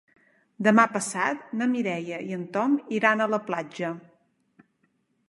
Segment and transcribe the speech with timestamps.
[0.67, 3.93] Demà passat na Mireia i en Tom iran a la platja.